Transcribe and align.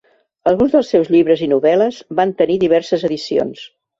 Alguns 0.51 0.71
dels 0.75 0.87
seus 0.93 1.11
llibres 1.15 1.43
i 1.47 1.49
novel·les 1.51 2.01
van 2.21 2.33
tenir 2.41 2.57
diverses 2.65 3.07
edicions. 3.13 3.63